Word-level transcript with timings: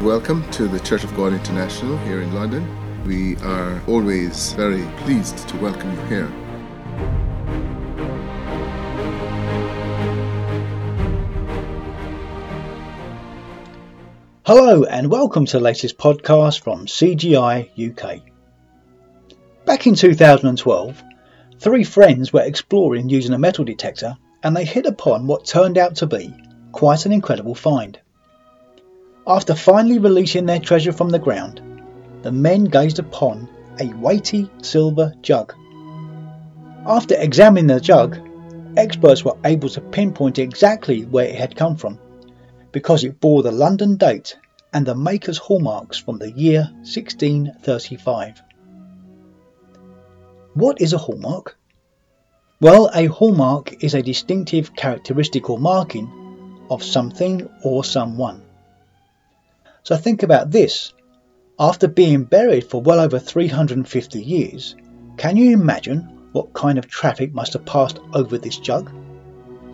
Welcome 0.00 0.50
to 0.52 0.66
the 0.66 0.80
Church 0.80 1.04
of 1.04 1.14
God 1.14 1.34
International 1.34 1.94
here 1.98 2.22
in 2.22 2.32
London. 2.32 2.66
We 3.04 3.36
are 3.36 3.82
always 3.86 4.54
very 4.54 4.82
pleased 5.00 5.46
to 5.46 5.56
welcome 5.58 5.90
you 5.90 6.00
here. 6.06 6.26
Hello, 14.46 14.84
and 14.84 15.10
welcome 15.10 15.44
to 15.44 15.58
the 15.58 15.62
latest 15.62 15.98
podcast 15.98 16.62
from 16.62 16.86
CGI 16.86 17.90
UK. 17.90 18.22
Back 19.66 19.86
in 19.86 19.94
2012, 19.94 21.02
three 21.58 21.84
friends 21.84 22.32
were 22.32 22.40
exploring 22.40 23.10
using 23.10 23.34
a 23.34 23.38
metal 23.38 23.66
detector 23.66 24.16
and 24.42 24.56
they 24.56 24.64
hit 24.64 24.86
upon 24.86 25.26
what 25.26 25.44
turned 25.44 25.76
out 25.76 25.96
to 25.96 26.06
be 26.06 26.34
quite 26.72 27.04
an 27.04 27.12
incredible 27.12 27.54
find. 27.54 28.00
After 29.30 29.54
finally 29.54 30.00
releasing 30.00 30.46
their 30.46 30.58
treasure 30.58 30.90
from 30.90 31.10
the 31.10 31.20
ground, 31.20 31.62
the 32.22 32.32
men 32.32 32.64
gazed 32.64 32.98
upon 32.98 33.48
a 33.78 33.86
weighty 33.94 34.50
silver 34.60 35.14
jug. 35.22 35.54
After 36.84 37.14
examining 37.16 37.68
the 37.68 37.78
jug, 37.78 38.18
experts 38.76 39.24
were 39.24 39.36
able 39.44 39.68
to 39.68 39.80
pinpoint 39.80 40.40
exactly 40.40 41.04
where 41.04 41.26
it 41.26 41.36
had 41.36 41.54
come 41.54 41.76
from 41.76 42.00
because 42.72 43.04
it 43.04 43.20
bore 43.20 43.44
the 43.44 43.52
London 43.52 43.94
date 43.94 44.36
and 44.72 44.84
the 44.84 44.96
maker's 44.96 45.38
hallmarks 45.38 45.96
from 45.96 46.18
the 46.18 46.32
year 46.32 46.62
1635. 46.82 48.42
What 50.54 50.80
is 50.80 50.92
a 50.92 50.98
hallmark? 50.98 51.56
Well, 52.60 52.90
a 52.92 53.06
hallmark 53.06 53.84
is 53.84 53.94
a 53.94 54.02
distinctive 54.02 54.74
characteristic 54.74 55.48
or 55.48 55.58
marking 55.60 56.66
of 56.68 56.82
something 56.82 57.48
or 57.62 57.84
someone. 57.84 58.42
So 59.82 59.96
think 59.96 60.22
about 60.22 60.50
this. 60.50 60.92
After 61.58 61.88
being 61.88 62.24
buried 62.24 62.64
for 62.64 62.80
well 62.80 63.00
over 63.00 63.18
350 63.18 64.22
years, 64.22 64.76
can 65.16 65.36
you 65.36 65.52
imagine 65.52 66.28
what 66.32 66.52
kind 66.52 66.78
of 66.78 66.86
traffic 66.86 67.34
must 67.34 67.52
have 67.54 67.66
passed 67.66 67.98
over 68.14 68.38
this 68.38 68.56
jug? 68.56 68.90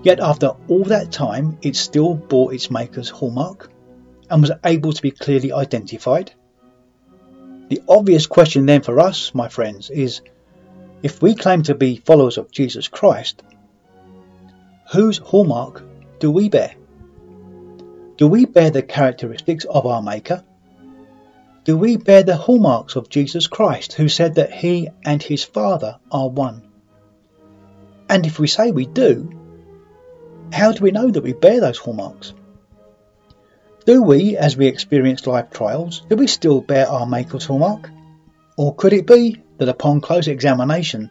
Yet 0.02 0.20
after 0.20 0.54
all 0.68 0.84
that 0.84 1.12
time, 1.12 1.58
it 1.62 1.76
still 1.76 2.14
bore 2.14 2.54
its 2.54 2.70
maker's 2.70 3.08
hallmark 3.08 3.70
and 4.30 4.42
was 4.42 4.52
able 4.64 4.92
to 4.92 5.02
be 5.02 5.10
clearly 5.10 5.52
identified? 5.52 6.32
The 7.68 7.82
obvious 7.88 8.26
question 8.26 8.66
then 8.66 8.82
for 8.82 9.00
us, 9.00 9.34
my 9.34 9.48
friends, 9.48 9.90
is 9.90 10.20
if 11.02 11.20
we 11.20 11.34
claim 11.34 11.62
to 11.64 11.74
be 11.74 11.96
followers 11.96 12.38
of 12.38 12.50
Jesus 12.50 12.88
Christ, 12.88 13.42
whose 14.92 15.18
hallmark 15.18 15.82
do 16.20 16.30
we 16.30 16.48
bear? 16.48 16.74
Do 18.16 18.28
we 18.28 18.46
bear 18.46 18.70
the 18.70 18.82
characteristics 18.82 19.66
of 19.66 19.84
our 19.84 20.00
Maker? 20.00 20.42
Do 21.64 21.76
we 21.76 21.98
bear 21.98 22.22
the 22.22 22.36
hallmarks 22.36 22.96
of 22.96 23.10
Jesus 23.10 23.46
Christ, 23.46 23.92
who 23.92 24.08
said 24.08 24.36
that 24.36 24.52
he 24.52 24.88
and 25.04 25.22
his 25.22 25.44
Father 25.44 25.98
are 26.10 26.28
one? 26.28 26.62
And 28.08 28.24
if 28.24 28.38
we 28.38 28.46
say 28.46 28.70
we 28.70 28.86
do, 28.86 29.30
how 30.50 30.72
do 30.72 30.82
we 30.82 30.92
know 30.92 31.10
that 31.10 31.24
we 31.24 31.34
bear 31.34 31.60
those 31.60 31.76
hallmarks? 31.76 32.32
Do 33.84 34.02
we, 34.02 34.36
as 34.36 34.56
we 34.56 34.66
experience 34.66 35.26
life 35.26 35.50
trials, 35.50 36.02
do 36.08 36.16
we 36.16 36.26
still 36.26 36.62
bear 36.62 36.88
our 36.88 37.06
Maker's 37.06 37.44
hallmark? 37.44 37.90
Or 38.56 38.74
could 38.74 38.94
it 38.94 39.06
be 39.06 39.42
that 39.58 39.68
upon 39.68 40.00
close 40.00 40.26
examination, 40.26 41.10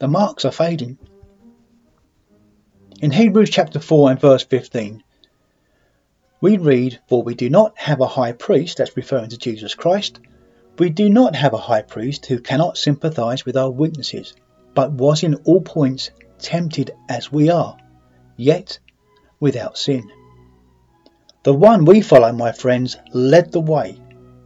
the 0.00 0.08
marks 0.08 0.44
are 0.44 0.50
fading? 0.50 0.98
In 3.00 3.12
Hebrews 3.12 3.50
chapter 3.50 3.78
4 3.78 4.10
and 4.10 4.20
verse 4.20 4.42
15, 4.42 5.04
we 6.42 6.58
read, 6.58 6.98
For 7.08 7.22
we 7.22 7.34
do 7.36 7.48
not 7.48 7.78
have 7.78 8.00
a 8.00 8.06
high 8.06 8.32
priest, 8.32 8.76
that's 8.76 8.96
referring 8.96 9.30
to 9.30 9.38
Jesus 9.38 9.76
Christ, 9.76 10.18
we 10.76 10.90
do 10.90 11.08
not 11.08 11.36
have 11.36 11.54
a 11.54 11.58
high 11.58 11.82
priest 11.82 12.26
who 12.26 12.40
cannot 12.40 12.76
sympathize 12.76 13.46
with 13.46 13.56
our 13.56 13.70
weaknesses, 13.70 14.34
but 14.74 14.90
was 14.90 15.22
in 15.22 15.36
all 15.44 15.60
points 15.60 16.10
tempted 16.40 16.90
as 17.08 17.30
we 17.30 17.48
are, 17.48 17.76
yet 18.36 18.80
without 19.38 19.78
sin. 19.78 20.10
The 21.44 21.54
one 21.54 21.84
we 21.84 22.00
follow, 22.00 22.32
my 22.32 22.50
friends, 22.50 22.96
led 23.12 23.52
the 23.52 23.60
way 23.60 24.00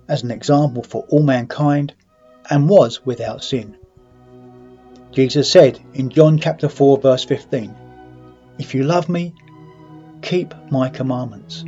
as 0.07 0.23
an 0.23 0.31
example 0.31 0.83
for 0.83 1.05
all 1.09 1.23
mankind 1.23 1.95
and 2.51 2.69
was 2.69 3.07
without 3.07 3.43
sin. 3.43 3.75
Jesus 5.13 5.51
said 5.51 5.81
in 5.95 6.11
John 6.11 6.39
chapter 6.39 6.69
4 6.69 6.99
verse 6.99 7.25
15, 7.25 7.75
If 8.59 8.75
you 8.75 8.83
love 8.83 9.09
me, 9.09 9.35
keep 10.21 10.55
my 10.71 10.91
commandments. 10.91 11.65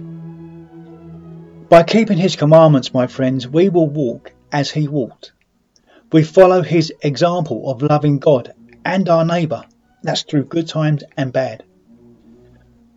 By 1.68 1.82
keeping 1.82 2.16
his 2.16 2.34
commandments, 2.34 2.94
my 2.94 3.06
friends, 3.06 3.46
we 3.46 3.68
will 3.68 3.90
walk 3.90 4.32
as 4.50 4.70
he 4.70 4.88
walked. 4.88 5.32
We 6.10 6.22
follow 6.22 6.62
his 6.62 6.90
example 7.02 7.70
of 7.70 7.82
loving 7.82 8.18
God 8.20 8.54
and 8.86 9.06
our 9.10 9.22
neighbour. 9.22 9.64
That's 10.02 10.22
through 10.22 10.44
good 10.44 10.66
times 10.66 11.04
and 11.18 11.30
bad. 11.30 11.64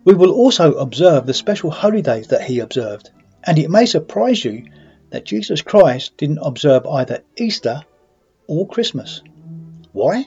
We 0.04 0.14
will 0.14 0.32
also 0.32 0.72
observe 0.74 1.26
the 1.26 1.34
special 1.34 1.70
holy 1.70 2.00
days 2.00 2.28
that 2.28 2.44
he 2.44 2.60
observed, 2.60 3.10
and 3.44 3.58
it 3.58 3.70
may 3.70 3.84
surprise 3.84 4.42
you 4.42 4.64
that 5.10 5.26
Jesus 5.26 5.60
Christ 5.60 6.16
didn't 6.16 6.38
observe 6.38 6.86
either 6.86 7.24
Easter 7.36 7.82
or 8.46 8.66
Christmas. 8.66 9.20
Why? 9.92 10.24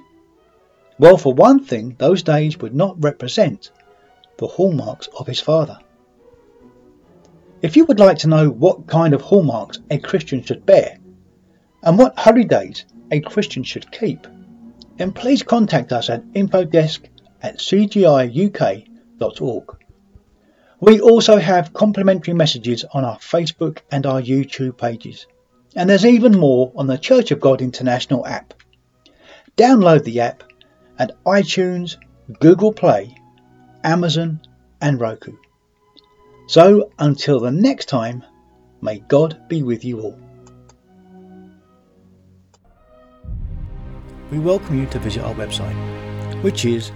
Well, 1.00 1.18
for 1.18 1.34
one 1.34 1.66
thing, 1.66 1.96
those 1.98 2.22
days 2.22 2.60
would 2.60 2.76
not 2.76 3.04
represent 3.04 3.72
the 4.38 4.48
hallmarks 4.48 5.10
of 5.18 5.26
his 5.26 5.40
Father. 5.40 5.80
If 7.62 7.76
you 7.78 7.86
would 7.86 8.00
like 8.00 8.20
to 8.20 8.28
know 8.28 8.50
what 8.50 8.88
kind 8.88 9.14
of 9.14 9.22
hallmarks 9.22 9.80
a 9.90 9.98
Christian 9.98 10.44
should 10.44 10.66
bear 10.66 10.98
and 11.84 11.98
what 11.98 12.18
holidays 12.20 12.86
a 13.12 13.22
Christian 13.22 13.64
should 13.64 13.92
keep, 13.92 14.28
then 14.98 15.12
please 15.12 15.44
contact 15.44 15.92
us 15.94 16.10
at 16.10 16.26
infodesk 16.34 17.08
at 17.42 17.60
cgiuk.org. 17.60 18.86
We 20.82 21.00
also 21.00 21.38
have 21.38 21.74
complimentary 21.74 22.34
messages 22.34 22.84
on 22.92 23.06
our 23.06 23.18
Facebook 23.18 23.80
and 23.90 24.06
our 24.06 24.22
YouTube 24.22 24.78
pages. 24.78 25.26
And 25.76 25.90
there's 25.90 26.06
even 26.06 26.38
more 26.38 26.72
on 26.76 26.88
the 26.88 26.98
Church 26.98 27.32
of 27.32 27.40
God 27.40 27.62
International 27.62 28.26
app. 28.28 28.54
Download 29.58 30.04
the 30.04 30.20
app 30.20 30.44
at 31.00 31.24
iTunes, 31.24 31.96
Google 32.40 32.74
Play, 32.74 33.16
Amazon, 33.84 34.42
and 34.82 35.00
Roku. 35.00 35.38
So 36.48 36.92
until 37.00 37.40
the 37.40 37.52
next 37.52 37.86
time, 37.86 38.24
may 38.82 39.00
God 39.00 39.48
be 39.50 39.64
with 39.64 39.84
you 39.84 40.02
all. 40.02 40.20
We 44.32 44.40
welcome 44.40 44.80
you 44.80 44.86
to 44.88 45.00
visit 45.00 45.24
our 45.24 45.34
website, 45.36 45.76
which 46.44 46.66
is 46.66 46.92